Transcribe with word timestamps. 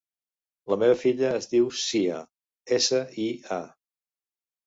La 0.73 0.77
meva 0.83 0.95
filla 1.01 1.33
es 1.39 1.47
diu 1.51 1.67
Sia: 1.81 2.17
essa, 2.79 3.01
i, 3.27 3.27
a. 3.61 3.61